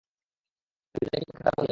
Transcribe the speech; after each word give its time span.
ভিতরে 0.95 1.17
একটি 1.17 1.31
কক্ষে 1.31 1.43
তারা 1.43 1.51
বন্দি 1.51 1.59
আছে। 1.59 1.69